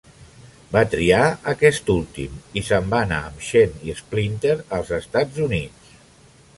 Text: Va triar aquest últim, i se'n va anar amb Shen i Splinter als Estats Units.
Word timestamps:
Va 0.75 0.81
triar 0.93 1.25
aquest 1.51 1.91
últim, 1.97 2.41
i 2.61 2.65
se'n 2.71 2.89
va 2.95 3.03
anar 3.07 3.21
amb 3.29 3.47
Shen 3.51 3.79
i 3.91 3.99
Splinter 4.03 4.57
als 4.83 4.95
Estats 5.03 5.43
Units. 5.51 5.99